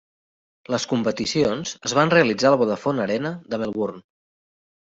Les 0.75 0.85
competicions 0.93 1.75
es 1.89 1.95
van 1.99 2.13
realitzar 2.15 2.51
al 2.53 2.57
Vodafone 2.63 3.07
Arena 3.07 3.33
de 3.53 3.61
Melbourne. 3.65 4.05